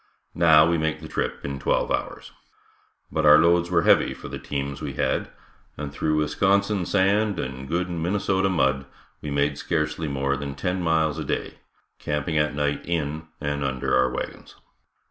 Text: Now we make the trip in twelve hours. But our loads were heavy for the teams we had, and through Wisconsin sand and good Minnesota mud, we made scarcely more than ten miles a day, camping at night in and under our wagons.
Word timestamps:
Now 0.33 0.67
we 0.67 0.79
make 0.79 0.99
the 0.99 1.07
trip 1.07 1.45
in 1.45 1.59
twelve 1.59 1.91
hours. 1.91 2.31
But 3.11 3.23
our 3.23 3.37
loads 3.37 3.69
were 3.69 3.83
heavy 3.83 4.15
for 4.15 4.29
the 4.29 4.39
teams 4.39 4.81
we 4.81 4.93
had, 4.93 5.29
and 5.77 5.93
through 5.93 6.17
Wisconsin 6.17 6.87
sand 6.87 7.37
and 7.37 7.67
good 7.67 7.87
Minnesota 7.87 8.49
mud, 8.49 8.87
we 9.21 9.29
made 9.29 9.59
scarcely 9.59 10.07
more 10.07 10.35
than 10.35 10.55
ten 10.55 10.81
miles 10.81 11.19
a 11.19 11.23
day, 11.23 11.59
camping 11.99 12.35
at 12.39 12.55
night 12.55 12.83
in 12.83 13.27
and 13.39 13.63
under 13.63 13.95
our 13.95 14.09
wagons. 14.09 14.55